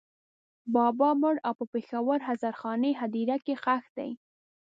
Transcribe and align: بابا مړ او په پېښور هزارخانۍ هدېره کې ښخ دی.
بابا 0.73 1.09
مړ 1.21 1.35
او 1.47 1.53
په 1.59 1.65
پېښور 1.73 2.19
هزارخانۍ 2.29 2.91
هدېره 3.01 3.37
کې 3.45 3.53
ښخ 3.63 3.83
دی. 3.97 4.11